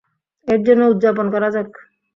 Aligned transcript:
এর 0.47 0.59
জন্য 0.67 0.81
উদযাপন 0.91 1.25
করা 1.33 1.49
যাক। 1.55 1.69